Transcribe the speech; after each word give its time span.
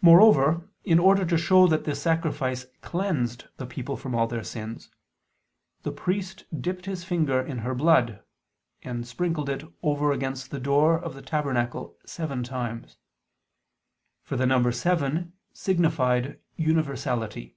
Moreover, 0.00 0.68
in 0.82 0.98
order 0.98 1.24
to 1.24 1.38
show 1.38 1.68
that 1.68 1.84
this 1.84 2.02
sacrifice 2.02 2.66
cleansed 2.80 3.44
the 3.58 3.66
people 3.66 3.96
from 3.96 4.12
all 4.12 4.26
their 4.26 4.42
sins, 4.42 4.90
"the 5.84 5.92
priest" 5.92 6.46
dipped 6.60 6.86
"his 6.86 7.04
finger 7.04 7.40
in 7.40 7.58
her 7.58 7.72
blood," 7.72 8.24
and 8.82 9.06
sprinkled 9.06 9.48
"it 9.48 9.62
over 9.84 10.10
against 10.10 10.50
the 10.50 10.58
door 10.58 10.98
of 10.98 11.14
the 11.14 11.22
tabernacle 11.22 11.96
seven 12.04 12.42
times"; 12.42 12.96
for 14.24 14.34
the 14.36 14.46
number 14.46 14.72
seven 14.72 15.32
signified 15.52 16.40
universality. 16.56 17.56